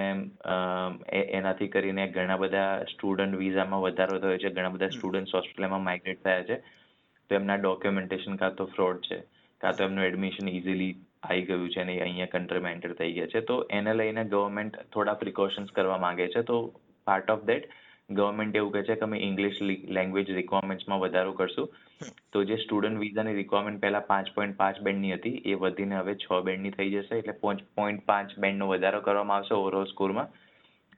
એનાથી 1.13 1.69
કરીને 1.69 2.03
ઘણા 2.09 2.37
બધા 2.37 2.85
સ્ટુડન્ટ 2.85 3.37
વિઝામાં 3.37 3.83
વધારો 3.83 4.19
થયો 4.19 4.39
છે. 4.39 4.51
ઘણા 4.51 4.69
બધા 4.69 4.89
સ્ટુડન્ટ્સ 4.89 5.35
ઓસ્ટ્રેલિયામાં 5.35 5.85
માઇગ્રેટ 5.85 6.23
થયા 6.25 6.43
છે. 6.43 6.57
તો 7.31 7.35
એમના 7.35 7.57
ડોક્યુમેન્ટેશન 7.57 8.37
કાં 8.37 8.55
તો 8.55 8.67
ફ્રોડ 8.67 9.01
છે, 9.07 9.19
કાં 9.61 9.77
તો 9.77 9.85
એમનું 9.85 10.05
એડમિશન 10.05 10.49
ઇઝીલી 10.49 10.93
આવી 11.23 11.43
ગયું 11.43 11.71
છે 11.71 11.81
અને 11.81 11.95
અહીંયા 12.01 12.33
કન્ટ્રીમાં 12.33 12.73
એન્ટર 12.73 12.93
થઈ 12.93 13.13
ગયા 13.13 13.33
છે. 13.35 13.41
તો 13.41 13.57
એને 13.71 13.95
લઈને 13.95 14.23
ગવર્મેન્ટ 14.25 14.77
થોડા 14.95 15.15
પ્રિકોશન્સ 15.15 15.71
કરવા 15.71 15.99
માંગે 15.99 16.29
છે. 16.29 16.43
તો 16.43 16.57
પાર્ટ 17.07 17.31
ઓફ 17.31 17.45
દેટ 17.45 17.65
ગવર્મેન્ટ 18.11 18.57
એવું 18.57 18.73
કહે 18.73 18.83
છે 18.83 18.95
કે 18.95 19.05
અમે 19.05 19.19
ઇંગ્લિશ 19.19 19.57
લેંગ્વેજ 19.91 20.29
રિક્વાયરમેન્ટ્સમાં 20.31 21.01
વધારો 21.01 21.33
કરશું. 21.33 21.69
તો 22.33 22.43
જે 22.45 22.57
સ્ટુડન્ટ 22.57 23.01
વિઝાની 23.01 23.37
રિક્વાયરમેન્ટ 23.39 23.81
પહેલા 23.81 24.05
પાંચ 24.05 24.33
પોઈન્ટ 24.35 24.57
પાંચ 24.57 24.81
બેન્ડની 24.81 25.15
હતી 25.15 25.43
એ 25.45 25.57
વધીને 25.57 25.97
હવે 25.97 26.15
છ 26.17 26.43
બેન્ડની 26.49 26.75
થઈ 26.77 26.91
જશે 26.93 27.19
એટલે 27.19 27.37
પાંચ 27.41 27.65
પોઈન્ટ 27.75 28.05
પાંચ 28.07 28.37
બેન્ડનો 28.39 28.69
વધારો 28.69 29.01
કરવામાં 29.03 29.39
આવશે 29.39 29.55
ઓવરઓલ 29.57 29.87
સ્કોરમાં 29.87 30.33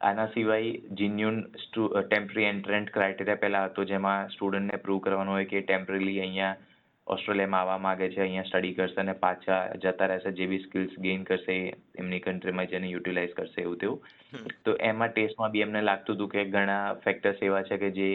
આના 0.01 0.29
સિવાય 0.29 0.75
જીન્યુન 0.95 1.39
ટેમ્પરરી 1.63 2.49
એન્ટ્રન્ટ 2.51 2.93
ક્રાઇટેરિયા 2.93 3.43
પહેલાં 3.45 3.69
હતો 3.69 3.87
જેમાં 3.87 4.31
સ્ટુડન્ટને 4.31 4.83
પ્રૂવ 4.85 5.01
કરવાનું 5.01 5.35
હોય 5.35 5.51
કે 5.53 5.63
ટેમ્પરરીલી 5.63 6.21
અહીંયા 6.21 6.57
ઓસ્ટ્રેલિયામાં 7.09 7.61
આવવા 7.61 7.79
માંગે 7.79 8.09
છે 8.09 8.21
અહીંયા 8.23 8.49
સ્ટડી 8.49 8.73
કરશે 8.75 9.01
અને 9.01 9.15
પાછા 9.23 9.61
જતા 9.83 10.07
રહેશે 10.07 10.33
જે 10.33 10.47
બી 10.47 10.63
સ્કિલ્સ 10.65 10.97
ગેઇન 11.01 11.23
કરશે 11.25 11.57
એમની 11.99 12.21
કન્ટ્રીમાં 12.21 12.69
જેને 12.69 12.89
યુટિલાઇઝ 12.89 13.35
કરશે 13.35 13.61
એવું 13.63 13.79
તેવું. 13.79 14.01
તો 14.65 14.77
એમાં 14.81 15.13
ટેસ્ટમાં 15.13 15.51
બી 15.51 15.65
એમને 15.67 15.83
લાગતું 15.83 16.17
હતું 16.17 16.29
કે 16.29 16.45
ઘણા 16.45 16.95
ફેક્ટર્સ 17.05 17.43
એવા 17.43 17.63
છે 17.63 17.79
કે 17.79 17.91
જે 17.91 18.09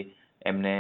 એમને 0.46 0.74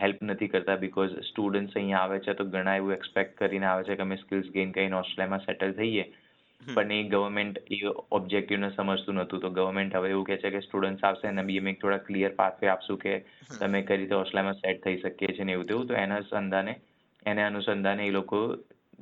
હેલ્પ 0.00 0.18
નથી 0.22 0.48
કરતા 0.48 0.76
બીકોઝ 0.76 1.14
સ્ટુડન્ટ્સ 1.28 1.76
અહીંયા 1.76 2.02
આવે 2.02 2.18
છે 2.26 2.34
તો 2.34 2.44
ઘણા 2.54 2.76
એવું 2.76 2.92
એક્સપેક્ટ 2.92 3.38
કરીને 3.38 3.66
આવે 3.66 3.84
છે 3.84 3.96
કે 3.96 4.02
અમે 4.02 4.16
સ્કિલ્સ 4.16 4.50
ગેઇન 4.50 4.72
કરીને 4.72 4.96
ઓસ્ટ્રેલિયામાં 4.96 5.46
સેટલ 5.46 5.72
થઈએ. 5.72 6.04
પણ 6.60 6.92
એ 6.92 7.02
ગવર્મેન્ટ 7.04 7.58
એ 7.70 7.80
ઓબ્જેક્ટિવને 8.10 8.70
સમજતું 8.70 9.14
નહોતું. 9.14 9.40
તો 9.40 9.50
ગવર્મેન્ટ 9.50 9.96
હવે 9.96 10.10
એવું 10.10 10.24
કહે 10.24 10.36
છે 10.36 10.50
કે 10.50 10.60
સ્ટુડન્ટ્સ 10.60 11.04
આવશે 11.04 11.28
અને 11.28 11.42
બી 11.42 11.58
અમે 11.58 11.72
થોડા 11.72 12.06
ક્લિયર 12.08 12.32
પાથવે 12.40 12.68
આપશું 12.68 12.98
કે 12.98 13.14
તમે 13.58 13.82
કઈ 13.82 13.96
રીતે 13.96 14.14
ઓસ્ટ્રેલિયામાં 14.14 14.60
સેટ 14.60 14.84
થઈ 14.84 15.00
શકીએ 15.00 15.32
છીએ 15.34 15.44
ને 15.44 15.52
એવું 15.52 15.66
તેવું. 15.66 15.86
તો 15.86 15.94
એના 15.94 16.20
સંધાને 16.30 16.74
એને 17.26 17.42
અનુસંધાને 17.44 18.06
એ 18.06 18.10
લોકો 18.10 18.40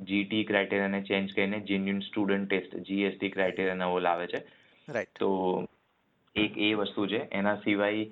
જીટી 0.07 0.43
ક્રાઇટેરિયાને 0.43 1.01
ચેન્જ 1.01 1.35
કરીને 1.35 1.59
genuine 1.61 2.01
student 2.01 2.49
test 2.49 2.79
GST 2.87 3.29
criteria 3.29 3.81
નવો 3.81 3.99
લાવે 3.99 4.27
છે. 4.27 4.39
રાઈટ 4.87 5.19
તો 5.19 5.29
એક 6.35 6.57
એ 6.57 6.73
વસ્તુ 6.75 7.07
છે. 7.07 7.21
એના 7.31 7.55
સિવાય 7.55 8.05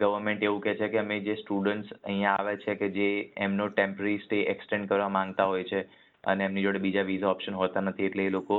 ગવર્મેન્ટ 0.00 0.42
એવું 0.42 0.60
કહે 0.60 0.74
છે 0.74 0.88
કે 0.88 0.98
અમે 0.98 1.20
જે 1.20 1.34
સ્ટુડન્ટ્સ 1.36 1.92
અહીંયા 2.04 2.38
આવે 2.38 2.56
છે 2.56 2.74
કે 2.74 2.88
જે 2.88 3.08
એમનો 3.36 3.68
ટેમ્પરરી 3.68 4.18
સ્ટે 4.18 4.40
એક્સટેન્ડ 4.54 4.88
કરવા 4.88 5.08
માંગતા 5.08 5.46
હોય 5.46 5.64
છે 5.64 5.84
અને 6.24 6.44
એમની 6.44 6.62
જોડે 6.62 6.78
બીજા 6.78 7.02
વિઝા 7.02 7.30
ઓપ્શન 7.30 7.54
હોતા 7.54 7.80
નથી 7.80 8.04
એટલે 8.04 8.26
એ 8.26 8.30
લોકો 8.30 8.58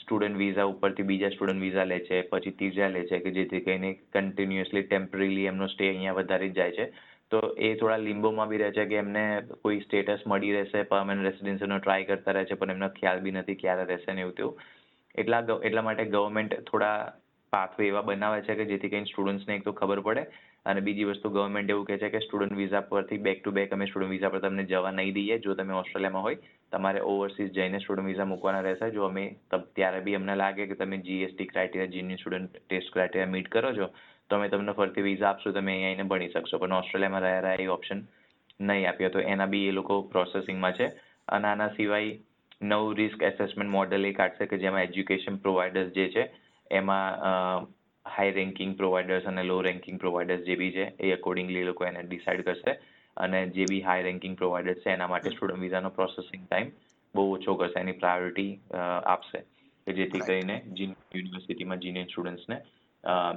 સ્ટુડન્ટ 0.00 0.38
વિઝા 0.38 0.66
ઉપરથી 0.66 1.02
બીજા 1.02 1.30
સ્ટુડન્ટ 1.30 1.60
વિઝા 1.60 1.84
લે 1.84 2.00
છે 2.00 2.22
પછી 2.22 2.50
ત્રીજા 2.50 2.88
લે 2.88 3.04
છે 3.04 3.20
કે 3.20 3.30
જેથી 3.30 3.60
કરીને 3.60 3.90
કન્ટિન્યુઅસલી 4.12 4.82
ટેમ્પરરીલી 4.82 5.46
એમનો 5.46 5.68
સ્ટે 5.68 5.88
અહીંયા 5.88 6.12
વધારી 6.12 6.50
જાય 6.50 6.72
છે. 6.72 6.92
તો 7.30 7.40
એ 7.56 7.70
થોડા 7.80 8.04
લિમ્બોમાં 8.08 8.50
બી 8.50 8.60
રહે 8.62 8.70
છે 8.76 8.84
કે 8.90 9.00
એમને 9.02 9.24
કોઈ 9.62 9.80
સ્ટેટસ 9.80 10.26
મળી 10.26 10.54
રહેશે 10.56 10.84
પરમેનન્ટ 10.92 11.26
રેસિડેન્સીનો 11.28 11.78
ટ્રાય 11.78 12.08
કરતા 12.10 12.36
રહે 12.36 12.44
છે, 12.44 12.60
પણ 12.60 12.76
એમનો 12.76 12.88
ખ્યાલ 12.98 13.24
બી 13.24 13.34
નથી 13.38 13.60
ક્યારે 13.62 13.88
રહેશે 13.90 14.12
ને 14.12 14.24
એવું 14.26 14.36
તેવું. 14.38 14.54
એટલા 15.14 15.42
એટલા 15.68 15.86
માટે 15.88 16.12
ગવર્મેન્ટ 16.14 16.54
થોડા 16.70 16.96
પાથવે 17.52 17.86
એવા 17.88 18.06
બનાવે 18.08 18.40
છે 18.46 18.54
કે 18.54 18.70
જેથી 18.70 18.90
કરીને 18.90 19.10
સ્ટુડન્ટ્સને 19.10 19.54
એક 19.56 19.64
તો 19.64 19.72
ખબર 19.72 20.00
પડે 20.06 20.22
અને 20.66 20.80
બીજી 20.86 21.06
વસ્તુ 21.08 21.32
ગવર્મેન્ટ 21.36 21.72
એવું 21.74 21.86
કહે 21.88 21.96
છે 22.02 22.10
કે 22.14 22.20
સ્ટુડન્ટ 22.26 22.58
વિઝા 22.58 22.82
પરથી 22.90 23.22
બેક 23.26 23.40
ટુ 23.40 23.54
બેક 23.58 23.72
અમે 23.72 23.86
સ્ટુડન્ટ 23.86 24.14
વિઝા 24.14 24.32
પર 24.34 24.42
તમને 24.44 24.64
જવા 24.72 24.92
નહીં 24.98 25.14
દઈએ. 25.14 25.38
જો 25.38 25.54
તમે 25.54 25.74
ઓસ્ટ્રેલિયામાં 25.80 26.26
હોય, 26.26 26.38
તમારે 26.72 27.00
ઓવરસીઝ 27.12 27.50
જઈને 27.56 27.80
સ્ટુડન્ટ 27.80 28.10
વિઝા 28.10 28.30
મૂકવાના 28.32 28.66
રહેશે. 28.68 28.90
જો 28.96 29.08
અમે 29.08 29.24
ત્યારે 29.76 30.04
બી 30.06 30.16
અમને 30.20 30.36
લાગે 30.42 30.66
કે 30.66 30.78
તમે 30.82 31.02
GST 31.08 31.50
criteria 31.52 31.94
genuine 31.94 32.20
student 32.22 32.60
test 32.60 32.92
criteria 32.94 33.34
meet 33.34 33.52
કરો 33.56 33.72
છો 33.78 33.88
તો 34.30 34.36
અમે 34.36 34.48
તમને 34.48 34.72
ફરતી 34.72 35.02
વિઝા 35.02 35.28
આપશું 35.28 35.54
તમે 35.54 35.72
અહીંયા 35.72 35.92
આવીને 35.92 36.08
ભણી 36.10 36.32
શકશો. 36.32 36.58
પણ 36.58 36.72
ઓસ્ટ્રેલિયામાં 36.74 37.24
રહ્યા 37.24 37.44
રહ્યા 37.46 37.62
એ 37.64 37.70
ઓપ્શન 37.76 38.02
નહીં 38.62 38.88
આપ્યો 38.88 39.10
તો 39.10 39.24
એના 39.32 39.50
બી 39.54 39.64
એ 39.68 39.72
લોકો 39.72 40.02
પ્રોસેસિંગમાં 40.12 40.76
છે. 40.78 40.86
અને 41.28 41.48
આના 41.48 41.70
સિવાય 41.70 42.18
નવું 42.62 42.96
રિસ્ક 42.96 43.22
એસેસમેન્ટ 43.22 43.72
મોડેલ 43.72 44.04
એ 44.04 44.12
કાઢશે 44.12 44.46
કે 44.46 44.62
જેમાં 44.64 44.86
એજ્યુકેશન 44.88 45.36
પ્રોવાઈડર્સ 45.44 45.92
જે 45.94 46.06
છે 46.14 46.24
એમાં 46.70 47.68
હાઈ 48.06 48.32
રેન્કિંગ 48.32 48.72
પ્રોવાઈડર્સ 48.76 49.26
અને 49.26 49.42
લો 49.42 49.60
રેન્કિંગ 49.62 49.98
પ્રોવાઈડર્સ 49.98 50.42
જે 50.44 50.56
બી 50.62 50.72
છે 50.72 50.86
એ 51.00 51.12
અકોર્ડિંગલી 51.12 51.64
એ 51.64 51.68
લોકો 51.70 51.86
એને 51.86 52.02
ડિસાઇડ 52.02 52.44
કરશે. 52.48 52.74
અને 53.16 53.38
જે 53.56 53.64
બી 53.70 53.80
હાઈ 53.82 54.02
રેન્કિંગ 54.02 54.36
પ્રોવાઈડર્સ 54.36 54.82
છે 54.84 54.92
એના 54.92 55.10
માટે 55.12 55.30
સ્ટુડન્ટ 55.30 55.64
વિઝાનો 55.64 55.90
પ્રોસેસિંગ 55.98 56.44
ટાઈમ 56.44 56.70
બહુ 57.14 57.24
ઓછો 57.32 57.54
કરશે 57.54 57.80
એની 57.80 57.98
પ્રાયોરિટી 58.02 58.52
આપશે. 59.14 59.40
કે 59.86 59.92
જેથી 59.92 60.26
કરીને 60.28 60.56
જીન 60.76 60.92
યુનિવર્સિટીમાં 61.16 61.80
જીનિયર 61.80 62.08
સ્ટુડન્ટ્સને 62.08 62.58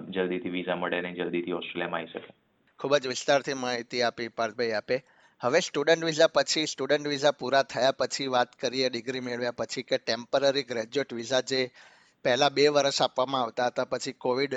જલ્દીથી 0.09 0.49
વિઝા 0.49 0.75
મળે 0.75 0.97
અને 0.97 1.13
જલ્દીથી 1.13 1.51
ઓસ્ટ્રેલિયામાં 1.51 1.99
આવી 1.99 2.11
શકે. 2.13 2.33
ખૂબ 2.79 2.97
જ 2.97 3.07
વિસ્તારથી 3.07 3.53
માહિતી 3.53 4.01
આપી 4.01 4.27
પાર્થભાઈ 4.27 4.71
આપે. 4.71 5.03
હવે 5.41 5.59
સ્ટુડન્ટ 5.59 6.05
વિઝા 6.05 6.27
પછી, 6.27 6.65
સ્ટુડન્ટ 6.65 7.07
વિઝા 7.07 7.31
પૂરા 7.31 7.63
થયા 7.63 7.91
પછી 7.91 8.27
વાત 8.27 8.55
કરીએ 8.55 8.89
ડિગ્રી 8.89 9.19
મેળવ્યા 9.19 9.51
પછી 9.51 9.83
કે 9.83 9.97
ટેમ્પરરી 9.97 10.63
ગ્રેજ્યુએટ 10.63 11.13
વિઝા 11.13 11.41
જે 11.41 11.61
પહેલા 12.25 12.49
બે 12.49 12.67
વર્ષ 12.67 13.01
આપવામાં 13.01 13.41
આવતા 13.41 13.65
હતા, 13.65 13.85
પછી 13.85 14.11
કોવિડ 14.13 14.53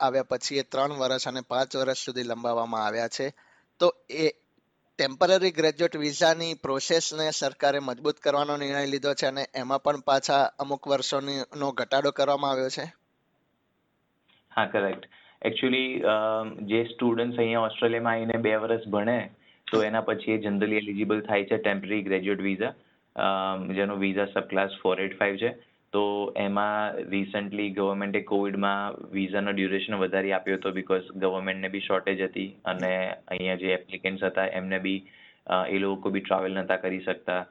આવ્યા 0.00 0.22
પછી 0.22 0.58
એ 0.58 0.62
ત્રણ 0.62 0.92
વર્ષ 0.92 1.28
અને 1.28 1.40
પાંચ 1.40 1.76
વર્ષ 1.76 2.04
સુધી 2.04 2.22
લંબાવવામાં 2.22 2.86
આવ્યા 2.86 3.08
છે. 3.08 3.32
તો 3.80 3.94
એ 4.10 4.28
ટેમ્પરરી 4.98 5.50
ગ્રેજ્યુએટ 5.50 5.96
વિઝાની 5.96 6.54
પ્રોસેસને 6.54 7.30
સરકારે 7.30 7.78
મજબૂત 7.78 8.18
કરવાનો 8.20 8.56
નિર્ણય 8.56 8.86
લીધો 8.86 9.14
છે 9.14 9.26
અને 9.26 9.46
એમાં 9.54 9.82
પણ 9.82 10.00
પાછા 10.00 10.42
અમુક 10.58 10.88
વર્ષોનો 10.88 11.72
ઘટાડો 11.72 12.10
કરવામાં 12.10 12.50
આવ્યો 12.50 12.68
છે. 12.68 12.99
હા 14.52 14.66
કરેક્ટ 14.74 15.08
એકચ્યુઅલી 15.42 15.90
જે 16.70 16.80
સ્ટુડન્ટ્સ 16.92 17.38
અહીંયા 17.38 17.66
ઓસ્ટ્રેલિયામાં 17.68 18.16
આવીને 18.16 18.44
બે 18.46 18.54
વર્ષ 18.64 18.86
ભણે, 18.94 19.18
તો 19.66 19.82
એના 19.88 20.06
પછી 20.08 20.36
એ 20.36 20.38
જનરલી 20.44 20.80
એલિજિબલ 20.82 21.20
થાય 21.28 21.50
છે 21.50 21.58
ટેમ્પરરી 21.58 22.06
ગ્રેજ્યુએટ 22.08 22.46
વિઝા 22.48 22.72
જેનો 23.78 23.98
visa 24.04 24.30
subclass 24.52 24.78
four 24.82 24.96
eight 25.06 25.18
five 25.20 25.36
છે. 25.42 25.52
તો 25.92 26.02
એમાં 26.42 26.98
રિસન્ટલી 27.12 27.70
ગવર્મેન્ટે 27.78 28.20
કોવિડમાં 28.32 28.98
વિઝાનો 29.14 29.54
ડ્યુરેશન 29.54 29.96
વધારી 30.02 30.34
આપ્યો 30.34 30.58
હતો 30.58 30.72
બિકોઝ 30.76 31.08
ગવર્મેન્ટને 31.24 31.70
બી 31.72 31.86
શોર્ટેજ 31.86 32.20
હતી 32.26 32.50
અને 32.72 32.92
અહીંયા 33.30 33.62
જે 33.62 33.72
એપ્લિકન્ટ્સ 33.78 34.26
હતા, 34.28 34.48
એમને 34.58 34.78
બી 34.86 35.00
એ 35.74 35.78
લોકો 35.84 36.12
બી 36.16 36.24
ટ્રાવેલ 36.26 36.54
નહોતા 36.58 36.82
કરી 36.84 37.02
શકતા. 37.06 37.42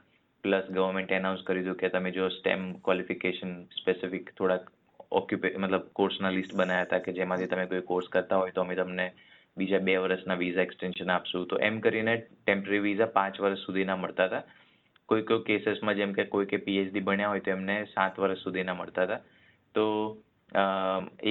પ્લસ 0.44 0.68
ગવર્મેન્ટે 0.76 1.14
એનાઉન્સ 1.16 1.42
કરી 1.48 1.64
હતું 1.64 1.80
કે 1.80 1.88
તમે 1.94 2.10
જો 2.18 2.28
સ્ટેમ 2.36 2.62
ક્વોલિફિકેશન 2.86 3.50
સ્પેસિફિક 3.80 4.30
થોડાક 4.38 4.70
ઓક્યુપે 5.12 5.48
મતલબ 5.58 5.84
કોર્સના 5.98 6.32
લિસ્ટ 6.36 6.54
બનાવ્યા 6.54 6.86
હતા 6.86 7.02
કે 7.04 7.12
જેમાંથી 7.18 7.50
તમે 7.50 7.66
કોઈ 7.66 7.88
કોર્સ 7.90 8.08
કરતા 8.14 8.38
હોય 8.42 8.52
તો 8.56 8.62
અમે 8.62 8.76
તમને 8.80 9.06
બીજા 9.56 9.82
બે 9.88 9.98
વર્ષના 10.04 10.38
વિઝા 10.42 10.66
એક્સટેન્શન 10.68 11.10
આપશું. 11.10 11.46
તો 11.50 11.58
એમ 11.68 11.80
કરીને 11.80 12.14
ટેમ્પરરી 12.18 12.82
વિઝા 12.88 13.14
પાંચ 13.18 13.40
વર્ષ 13.40 13.64
સુધીના 13.66 13.96
મળતા 13.96 14.28
હતા. 14.30 14.42
કોઈ 15.08 15.24
કોઈ 15.30 15.46
કેસીસમાં 15.48 15.96
જેમ 16.00 16.12
કે 16.18 16.24
કોઈ 16.34 16.46
કે 16.46 16.58
પીએચડી 16.66 17.06
ભણ્યા 17.08 17.32
હોય 17.32 17.44
તો 17.46 17.50
એમને 17.50 17.76
સાત 17.94 18.18
વર્ષ 18.18 18.44
સુધીના 18.44 18.78
મળતા 18.80 19.04
હતા. 19.04 19.20
તો 19.74 19.84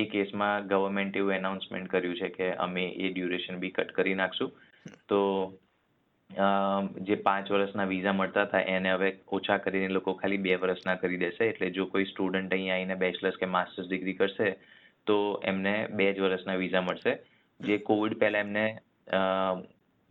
એ 0.01 0.05
કેસમાં 0.11 0.67
ગવર્મેન્ટ 0.67 1.15
એવું 1.21 1.33
એનાઉન્સમેન્ટ 1.39 1.91
કર્યું 1.93 2.19
છે 2.21 2.29
કે 2.37 2.51
અમે 2.67 2.85
એ 3.05 3.15
ડ્યુરેશન 3.15 3.59
બી 3.63 3.73
કટ 3.77 3.97
કરી 3.97 4.19
નાખશું. 4.21 4.51
તો 5.09 5.19
જે 6.29 7.15
પાંચ 7.27 7.47
વર્ષના 7.51 7.87
વિઝા 7.91 8.13
મળતા 8.13 8.45
હતા, 8.45 8.65
એને 8.75 8.91
હવે 8.93 9.09
ઓછા 9.37 9.57
કરીને 9.63 9.93
લોકો 9.93 10.13
ખાલી 10.13 10.43
બે 10.47 10.57
વર્ષના 10.63 10.95
કરી 11.03 11.17
દેશે. 11.17 11.43
એટલે 11.49 11.69
જો 11.77 11.85
કોઈ 11.93 12.05
સ્ટુડન્ટ 12.11 12.53
અહીંયા 12.53 12.75
આવીને 12.75 13.01
બેચલર્સ 13.05 13.39
કે 13.41 13.49
માસ્ટર્સ 13.55 13.89
ડિગ્રી 13.89 14.17
કરશે, 14.21 14.49
તો 15.07 15.17
એમને 15.43 15.73
બે 15.97 16.13
જ 16.13 16.21
વર્ષના 16.21 16.61
વિઝા 16.63 16.85
મળશે. 16.87 17.17
જે 17.59 17.77
કોવિડ 17.89 18.19
પહેલા 18.19 18.43
એમને 18.47 18.65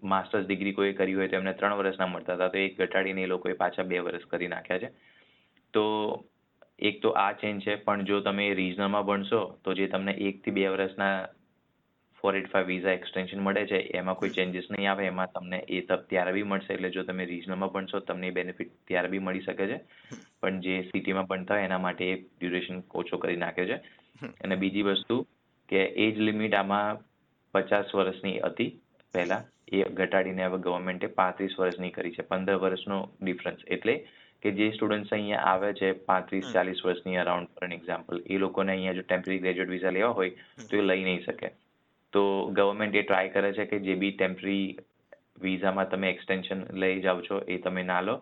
માસ્ટર્સ 0.02 0.46
ડિગ્રી 0.46 0.75
કોઈ 0.78 0.96
કરી 0.98 1.14
હોય 1.14 1.28
તો 1.28 1.37
એમને 1.37 1.54
ત્રણ 1.54 1.78
વર્ષના 1.82 2.10
મળતા 2.14 2.37
હતા. 2.37 2.50
તો 2.54 2.58
એક 2.58 2.76
ઘટાડીને 2.80 3.22
એ 3.22 3.30
લોકોએ 3.34 3.54
પાછા 3.62 3.88
બે 3.92 4.02
વર્ષ 4.08 4.26
કરી 4.32 4.50
નાખ્યા 4.54 4.82
છે. 4.82 4.90
તો 5.75 5.84
એક 6.78 7.02
તો 7.02 7.10
આ 7.25 7.32
ચેન્જ 7.40 7.64
છે, 7.64 7.76
પણ 7.87 8.06
જો 8.10 8.20
તમે 8.20 8.54
રિજનલમાં 8.54 9.06
ભણશો, 9.06 9.40
તો 9.64 9.75
જે 9.75 9.88
તમને 9.88 10.12
એકથી 10.28 10.56
બે 10.58 10.68
વર્ષના 10.75 11.14
four 12.20 12.32
eight 12.37 12.48
five 12.52 12.70
visa 12.72 12.94
extension 12.98 13.42
મળે 13.46 13.62
છે 13.72 13.78
એમાં 13.98 14.16
કોઈ 14.20 14.32
ચેન્જીસ 14.37 14.68
નહીં 14.75 14.88
આવે 14.92 15.04
એમાં 15.10 15.32
તમને 15.34 15.58
એ 15.76 15.80
તક 15.88 16.08
ત્યારે 16.12 16.32
બી 16.37 16.46
મળશે 16.50 16.72
એટલે 16.76 16.90
જો 16.96 17.04
તમે 17.08 17.26
રિજનલમાં 17.32 17.72
ભણશો 17.75 18.00
તમને 18.08 18.30
બેનિફિટ 18.38 18.72
ત્યારે 18.88 19.12
બી 19.12 19.25
મળી 19.26 19.44
શકે 19.46 19.68
છે. 19.72 19.78
પણ 20.40 20.60
જે 20.64 20.75
સિટીમાં 20.90 21.28
ભણતા 21.30 21.58
હોય 21.58 21.68
એના 21.70 21.82
માટે 21.87 22.04
એ 22.12 22.16
ડ્યુરેશન 22.16 22.82
ઓછો 23.02 23.20
કરી 23.25 23.42
નાખ્યો 23.44 23.68
છે. 23.72 23.78
અને 24.44 24.56
બીજી 24.56 24.87
વસ્તુ 24.88 25.18
કે 25.68 25.84
એજ 26.06 26.18
લિમિટ 26.28 26.58
આમાં 26.60 27.04
પચાસ 27.54 27.94
વર્ષની 27.94 28.40
હતી 28.46 28.70
પહેલા 29.14 29.42
એ 29.72 29.84
ઘટાડીને 29.98 30.44
હવે 30.46 30.58
ગવર્મેન્ટે 30.66 31.08
પાંત્રીસ 31.20 31.54
વર્ષની 31.60 31.90
કરી 31.90 32.14
છે 32.16 32.26
પંદર 32.30 32.58
વર્ષનો 32.64 32.98
ડિફરન્સ 33.20 33.62
એટલે 33.76 33.94
કે 34.42 34.52
જે 34.58 34.68
સ્ટુડન્ટ્સ 34.75 35.12
અહીંયા 35.12 35.46
આવે 35.52 35.70
છે 35.80 35.88
પાંત્રીસ 36.10 36.50
ચાલીસ 36.52 36.84
વર્ષની 36.87 37.16
અરાઉન્ડ 37.22 37.54
ફોર 37.54 37.68
એન 37.68 37.76
એક્ઝામ્પલ 37.78 38.20
એ 38.26 38.38
લોકોને 38.44 38.72
અહીંયા 38.72 38.98
જો 38.98 39.06
ટેમ્પરરી 39.06 39.40
ગ્રેજ્યુએટ 39.44 39.75
વિઝા 39.75 39.96
લેવા 39.96 40.12
હોય 40.12 40.68
તો 40.70 40.82
એ 40.82 40.84
લઈ 40.90 41.04
નહીં 41.04 41.25
શકે. 41.25 41.50
તો 42.12 42.22
ગવર્મેન્ટ 42.52 42.94
એ 42.94 43.02
ટ્રાય 43.02 43.28
કરે 43.28 43.52
છે 43.52 43.64
કે 43.64 43.78
જે 43.78 43.94
બી 43.94 44.10
ટેમ્પરરી 44.10 44.78
વિઝામાં 45.42 45.90
તમે 45.90 46.10
એક્સટેન્શન 46.10 46.64
લઈ 46.74 47.00
જાઓ 47.00 47.20
છો 47.20 47.40
એ 47.48 47.58
તમે 47.58 47.82
ના 47.82 48.00
લો. 48.00 48.16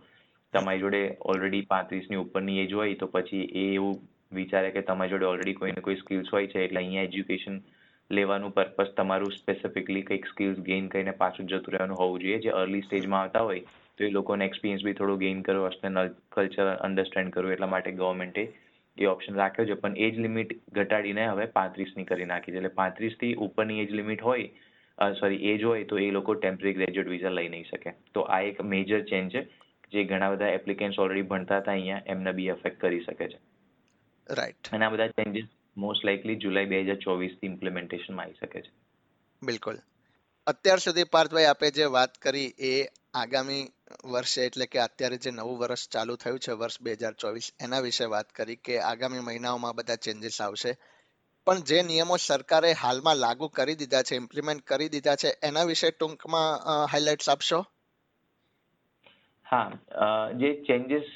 તમારી 0.54 0.80
જોડે 0.80 1.00
ઓલરેડી 1.20 1.62
પાંત્રીસની 1.62 2.16
ઉપરની 2.16 2.60
એજ 2.60 2.72
હોય 2.72 2.94
તો 2.94 3.06
પછી 3.06 3.46
એ 3.54 3.64
એવું 3.74 3.96
વિચારે 4.32 4.70
કે 4.70 4.82
તમારી 4.82 5.10
જોડે 5.10 5.26
ઓલરેડી 5.26 5.54
કોઈ 5.54 5.72
કોઈ 5.80 5.96
સ્કિલ્સ 5.96 6.32
હોય 6.32 6.46
છે 6.46 6.64
એટલે 6.64 6.80
અહીંયા 6.80 7.02
એજ્યુકેશન 7.02 7.56
લેવાનું 8.10 8.54
પર્પઝ 8.54 8.92
તમારું 8.96 9.32
સ્પેસિફિકલી 9.32 10.02
કંઈક 10.02 10.26
સ્કિલ્સ 10.26 10.60
ગેઇન 10.60 10.88
કરીને 10.88 11.10
પાછું 11.10 11.46
જતું 11.46 11.74
રહેવાનું 11.74 11.96
હોવું 11.96 12.20
જોઈએ. 12.20 12.38
જે 12.38 12.50
અર્લી 12.50 12.82
સ્ટેજમાં 12.82 13.20
આવતા 13.20 13.40
હોય 13.40 13.60
તો 13.98 14.04
એ 14.04 14.10
લોકોને 14.10 14.44
એક્સપિરિયન્સ 14.44 14.84
બી 14.84 14.92
થોડું 14.92 15.18
ગેઇન 15.18 15.42
કરવો 15.42 15.68
હશે 15.68 15.92
કલ્ચર 16.32 16.72
અન્ડરસ્ટેન્ડ 16.80 17.30
કરવું 17.30 17.52
એટલા 17.52 17.66
માટે 17.66 17.92
ગવર્મેન્ટે 17.92 18.46
એ 18.98 19.06
ઓપ્શન 19.06 19.34
રાખ્યો 19.34 19.66
છે. 19.66 19.74
પણ 19.74 19.96
એજ 19.98 20.18
લિમિટ 20.18 20.54
ઘટાડીને 20.72 21.26
હવે 21.26 21.46
પાંત્રીસની 21.58 22.04
કરી 22.04 22.24
નાખી 22.24 22.52
છે. 22.52 22.56
એટલે 22.56 22.72
પાંત્રીસથી 22.80 23.34
ઉપરની 23.46 23.82
એજ 23.82 23.90
લિમિટ 23.92 24.22
હોય 24.22 25.12
સોરી 25.20 25.42
એજ 25.50 25.64
હોય 25.64 25.84
તો 25.84 25.98
એ 25.98 26.10
લોકો 26.10 26.34
ટેમ્પરરી 26.34 26.72
ગ્રેજ્યુએટ 26.72 27.08
વિઝા 27.08 27.30
લઈ 27.30 27.48
નહીં 27.48 27.66
શકે. 27.70 27.90
તો 28.14 28.20
આ 28.20 28.40
એક 28.42 28.62
મેજર 28.72 29.00
ચેન્જ 29.04 29.34
છે 29.34 29.42
જે 29.92 30.04
ઘણા 30.04 30.30
બધા 30.30 30.54
એપ્લિકેન્ટ્સ 30.58 30.98
ઓલરેડી 30.98 31.28
ભણતા 31.32 31.58
હતા 31.58 31.72
અહીંયા 31.72 32.02
એમને 32.06 32.32
બી 32.32 32.48
અફેક્ટ 32.50 32.80
કરી 32.80 33.02
શકે 33.04 33.28
છે. 33.28 33.38
રાઈટ 34.26 34.72
અને 34.72 34.84
આ 34.84 34.90
બધા 34.90 35.08
ચેન્જીસ 35.18 35.48
મોસ્ટ 35.76 36.04
લાઇકલી 36.04 36.36
જુલાઈ 36.36 36.66
બે 36.66 36.80
હજાર 36.82 36.98
ચોવીસથી 37.04 37.46
ઇમ્પ્લિમેન્ટેશનમાં 37.46 38.24
આવી 38.24 38.40
શકે 38.40 38.60
છે. 38.60 38.70
બિલકુલ. 39.42 39.76
અત્યાર 40.46 40.78
સુધી 40.78 41.04
પાર્થભાઈ 41.12 41.44
આપે 41.44 41.70
જે 41.70 41.86
વાત 41.96 42.18
કરી 42.22 42.48
એ 42.70 42.74
આગામી 43.14 43.62
વર્ષે 44.12 44.44
એટલે 44.48 44.66
કે 44.66 44.78
અત્યારે 44.80 45.18
જે 45.24 45.30
નવું 45.32 45.58
વર્ષ 45.60 45.90
ચાલુ 45.94 46.14
થયું 46.22 46.42
છે 46.44 46.52
વર્ષ 46.62 46.82
બે 46.84 46.92
હજાર 47.00 47.14
ચોવીસ, 47.22 47.48
એના 47.64 47.82
વિશે 47.86 48.06
વાત 48.14 48.28
કરી 48.38 48.58
કે 48.66 48.74
આગામી 48.82 49.24
મહિનાઓમાં 49.28 49.76
બધા 49.78 50.02
ચેન્જીસ 50.06 50.38
આવશે. 50.40 50.72
પણ 51.46 51.64
જે 51.70 51.78
નિયમો 51.90 52.16
સરકારે 52.22 52.70
હાલમાં 52.82 53.18
લાગુ 53.24 53.48
કરી 53.58 53.78
દીધા 53.82 54.06
છે 54.08 54.20
ઇમ્પ્લિમેન્ટ 54.22 54.66
કરી 54.70 54.90
દીધા 54.94 55.16
છે, 55.22 55.30
એના 55.42 55.66
વિશે 55.70 55.90
ટૂંકમાં 55.90 56.50
હાઇલાઇટ્સ 56.92 57.28
આપશો? 57.28 57.60
હા 59.46 59.66
જે 60.40 60.50
ચેન્જીસ 60.68 61.08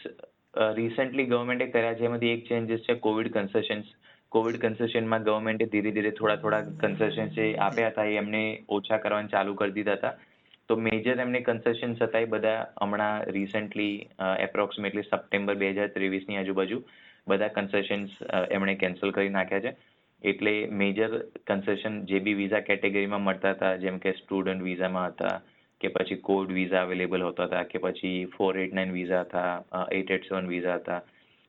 રિસેન્ટલી 0.78 1.30
ગવર્મેન્ટે 1.32 1.66
કર્યા 1.74 1.98
છે, 1.98 2.04
એમાંથી 2.08 2.34
એક 2.36 2.48
ચેન્જીસ 2.48 2.86
છે 2.86 3.00
કોવિડ 3.06 3.32
કન્સેશન્સ 3.36 3.88
કોવિડ 4.32 4.56
કન્સેશનમાં 4.62 5.24
ગવર્મેન્ટે 5.26 5.66
ધીરે 5.72 5.90
ધીરે 5.94 6.10
થોડા 6.18 6.40
થોડા 6.42 6.62
કન્સેશન 6.82 7.32
જે 7.36 7.46
આપ્યા 7.66 7.92
હતા, 7.92 8.10
એ 8.12 8.18
એમને 8.22 8.42
ઓછા 8.76 9.02
કરવાનું 9.04 9.32
ચાલુ 9.32 9.54
કરી 9.60 9.76
દીધા 9.78 9.98
હતા. 10.00 10.18
તો 10.70 10.76
મેજર 10.78 11.20
એમને 11.22 11.40
કન્સેશન 11.42 11.94
એ 12.16 12.26
બધા 12.32 12.58
હમણાં 12.82 13.22
રિસેન્ટલી 13.36 13.94
એપ્રોક્સિમેટલી 14.46 15.06
સપ્ટેમ્બર 15.06 15.56
બે 15.62 15.70
હજાર 15.72 15.88
ત્રેવીસની 15.94 16.36
આજુબાજુ 16.36 16.78
બધા 17.26 17.54
કન્સેશન્સ 17.56 18.12
એમણે 18.50 18.74
કેન્સલ 18.82 19.14
કરી 19.16 19.32
નાખ્યા 19.36 19.64
છે. 19.66 19.72
એટલે 20.22 20.52
મેજર 20.80 21.16
કન્સેશન 21.46 21.94
જે 22.04 22.20
બી 22.20 22.34
વિઝા 22.34 22.60
કેટેગરીમાં 22.60 23.22
મળતા 23.22 23.54
હતા, 23.54 23.76
જેમ 23.76 23.98
કે 23.98 24.12
સ્ટુડન્ટ 24.12 24.62
વિઝામાં 24.62 25.12
હતા, 25.12 25.36
કે 25.80 25.88
પછી 25.88 26.20
કોડ 26.28 26.52
વિઝા 26.52 26.82
અવેલેબલ 26.82 27.22
હોતા 27.22 27.46
હતા, 27.46 27.64
કે 27.64 27.78
પછી 27.78 28.18
ફોર 28.36 28.58
એટ 28.58 28.76
નાઇન 28.78 28.92
વિઝા 28.92 29.22
હતા 29.24 29.86
એટ 29.98 30.10
એટ 30.10 30.28
સેવન 30.28 30.48
વિઝા 30.48 30.76
હતા 30.76 31.00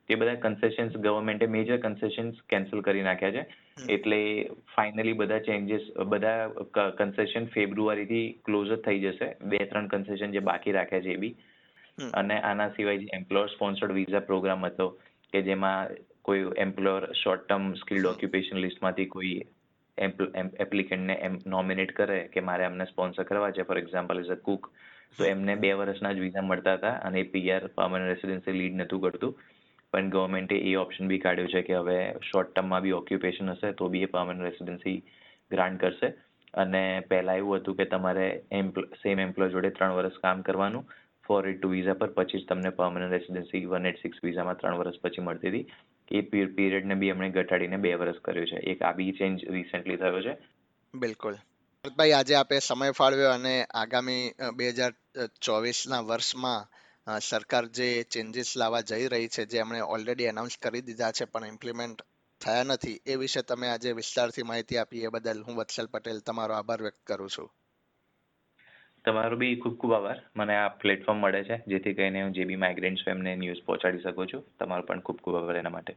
તે 0.08 0.16
બધા 0.16 0.40
કન્સેશન્સ 0.44 0.98
ગવર્મેન્ટે 0.98 1.46
મેજર 1.48 1.78
કન્સેશન્સ 1.78 2.42
કેન્સલ 2.48 2.82
કરી 2.82 3.02
નાખ્યા 3.02 3.36
છે. 3.38 3.44
એટલે 3.88 4.20
ફાઇનલી 4.74 5.14
બધા 5.14 5.40
ચેન્જીસ 5.40 5.88
બધા 6.06 6.90
કન્સેશન 6.98 7.48
ફેબ્રુઆરીથી 7.54 8.26
ક્લોઝ 8.44 8.68
જ 8.68 8.80
થઈ 8.82 9.00
જશે. 9.00 9.28
બે 9.44 9.64
ત્રણ 9.64 9.88
કન્સેશન 9.88 10.32
જે 10.32 10.40
બાકી 10.42 10.72
રાખ્યા 10.72 11.06
છે 11.06 11.12
એ 11.12 11.22
બી. 11.24 11.34
અને 12.14 12.36
આના 12.40 12.70
સિવાય 12.70 12.98
જે 12.98 13.08
એમ્પ્લોયર 13.12 13.48
સ્પોન્સર્ડ 13.48 13.94
વિઝા 13.94 14.26
પ્રોગ્રામ 14.28 14.66
હતો 14.66 14.86
કે 15.32 15.42
જેમાં 15.42 15.96
કોઈ 16.22 16.44
employer 16.58 17.08
short 17.14 17.44
term 17.44 17.74
skilled 17.76 18.06
occupation 18.06 18.62
લિસ્ટમાંથી 18.64 19.08
કોઈ 19.08 19.34
એપ્લિકન્ટને 20.58 21.16
એમ 21.20 21.38
નોમિનેટ 21.46 21.92
કરે 21.92 22.18
કે 22.28 22.40
મારે 22.40 22.64
એમને 22.64 22.86
સ્પોન્સર 22.86 23.24
કરવા 23.24 23.52
છે 23.52 23.64
for 23.64 23.78
example 23.78 24.22
as 24.22 24.30
a 24.30 24.38
cook 24.40 24.68
તો 25.18 25.24
એમને 25.24 25.56
બે 25.56 25.72
વર્ષના 25.74 26.14
જ 26.14 26.24
વિઝા 26.26 26.42
મળતા 26.42 26.76
હતા 26.76 26.94
અને 27.02 27.24
પીઆર 27.34 27.68
પર્મનન્ટ 27.76 28.12
રેસિડેન્સી 28.12 28.58
લીડ 28.58 28.78
નહોતું 28.78 29.02
કરતું 29.02 29.34
પણ 29.92 30.10
ગવર્મેન્ટે 30.10 30.56
એ 30.70 30.74
ઓપ્શન 30.76 31.08
બી 31.08 31.18
કાઢ્યું 31.18 31.48
છે 31.48 31.62
કે 31.62 31.74
હવે 31.74 31.96
શોર્ટ 32.30 32.52
ટર્મમાં 32.54 32.82
બી 32.82 32.92
ઓક્યુપેશન 32.92 33.50
હશે 33.50 33.72
તો 33.72 33.88
બી 33.88 34.02
એ 34.02 34.06
પર્મનન્ટ 34.06 34.42
રેસિડેન્સી 34.42 34.98
ગ્રાન્ટ 35.50 35.80
કરશે. 35.80 36.14
અને 36.54 36.82
પહેલાં 37.08 37.36
એવું 37.36 37.56
હતું 37.56 37.76
કે 37.76 37.84
તમારે 37.84 38.26
સેમ 39.02 39.20
એમ્પ્લોય 39.20 39.48
જોડે 39.48 39.70
ત્રણ 39.70 39.92
વર્ષ 39.92 40.18
કામ 40.22 40.42
કરવાનું. 40.42 40.90
ફોર 41.26 41.48
એટ 41.48 41.60
ટુ 41.62 41.68
વિઝા 41.68 41.92
પર 41.92 42.10
પછી 42.16 42.38
જ 42.38 42.48
તમને 42.48 42.70
permanent 42.70 43.12
residency 43.12 43.64
one 43.66 43.86
eight 43.86 44.02
six 44.02 44.18
વિઝામાં 44.24 44.58
ત્રણ 44.58 44.78
વર્ષ 44.78 45.00
પછી 45.00 45.22
મળતી 45.22 45.48
હતી. 45.48 45.66
એ 46.10 46.20
પીરિયડને 46.20 46.94
બી 46.94 47.08
એમણે 47.08 47.30
ઘટાડીને 47.30 47.76
બે 47.76 47.94
વર્ષ 47.94 48.20
કર્યો 48.24 48.44
છે. 48.44 48.56
એક 48.56 48.82
આ 48.82 48.92
બી 48.92 49.12
ચેન્જ 49.12 49.44
રિસેન્ટલી 49.50 49.96
થયો 49.96 50.20
છે. 50.20 50.36
બિલકુલ. 50.94 51.34
ભાઈ 51.96 52.12
આજે 52.12 52.34
આપે 52.34 52.58
સમય 52.58 52.90
ફાળવ્યો 52.90 53.30
અને 53.30 53.64
આગામી 53.74 54.32
બે 54.56 54.68
હજાર 54.68 54.92
ચોવીસના 55.42 56.00
વર્ષમાં 56.00 56.81
સરકાર 57.22 57.66
જે 57.66 58.02
ચેન્જીસ 58.02 58.56
લાવવા 58.56 58.80
જઈ 58.80 59.08
રહી 59.08 59.28
છે, 59.28 59.44
જે 59.44 59.58
એમણે 59.58 59.80
ઓલરેડી 59.80 60.24
એનાઉન્સ 60.24 60.58
કરી 60.62 60.80
દીધા 60.80 61.12
છે, 61.12 61.24
પણ 61.24 61.46
ઇમ્પ્લિમેન્ટ 61.46 62.02
થયા 62.40 62.62
નથી, 62.62 63.00
એ 63.06 63.16
વિશે 63.16 63.42
તમે 63.42 63.68
આજે 63.68 63.92
વિસ્તારથી 63.92 64.42
માહિતી 64.42 64.78
આપી, 64.78 65.02
એ 65.02 65.08
બદલ 65.08 65.42
હું 65.42 65.56
વત્સલ 65.56 65.86
પટેલ 65.86 66.20
તમારો 66.20 66.54
આભાર 66.54 66.82
વ્યક્ત 66.82 67.06
કરું 67.06 67.28
છું. 67.28 67.50
તમારો 69.04 69.36
બી 69.36 69.56
ખૂબ 69.56 69.78
ખૂબ 69.78 69.92
આભાર. 69.92 70.22
મને 70.36 70.56
આ 70.56 70.68
પ્લેટફોર્મ 70.68 71.18
મળે 71.18 71.44
છે, 71.44 71.62
જેથી 71.66 71.94
કરીને 71.94 72.22
હું 72.22 72.32
જે 72.32 72.44
બી 72.44 72.56
માઇગ્રેન્ટ્સ 72.56 73.02
હોય 73.06 73.14
એમને 73.14 73.36
ન્યૂઝ 73.36 73.62
પહોંચાડી 73.66 73.98
શકું 73.98 74.26
છું. 74.26 74.56
તમારો 74.58 74.82
પણ 74.82 75.00
ખૂબ 75.00 75.20
ખૂબ 75.20 75.36
આભાર 75.36 75.56
એના 75.56 75.70
માટે. 75.70 75.96